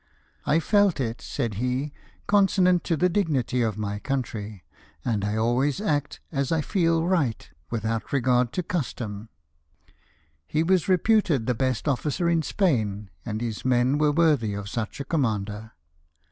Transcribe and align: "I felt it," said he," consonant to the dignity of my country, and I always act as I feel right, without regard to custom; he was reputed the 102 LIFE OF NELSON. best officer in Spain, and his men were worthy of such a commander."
"I 0.55 0.59
felt 0.59 0.99
it," 0.99 1.21
said 1.21 1.53
he," 1.61 1.93
consonant 2.27 2.83
to 2.85 2.97
the 2.97 3.07
dignity 3.07 3.61
of 3.61 3.77
my 3.77 3.99
country, 3.99 4.63
and 5.05 5.23
I 5.23 5.35
always 5.37 5.79
act 5.79 6.19
as 6.31 6.51
I 6.51 6.59
feel 6.61 7.05
right, 7.05 7.47
without 7.69 8.11
regard 8.11 8.51
to 8.53 8.63
custom; 8.63 9.29
he 10.47 10.63
was 10.63 10.89
reputed 10.89 11.45
the 11.45 11.53
102 11.53 11.53
LIFE 11.53 11.53
OF 11.53 11.61
NELSON. 11.61 11.83
best 11.83 11.87
officer 11.87 12.27
in 12.29 12.41
Spain, 12.41 13.09
and 13.27 13.41
his 13.41 13.63
men 13.63 13.99
were 13.99 14.11
worthy 14.11 14.55
of 14.55 14.67
such 14.69 14.99
a 14.99 15.05
commander." 15.05 15.73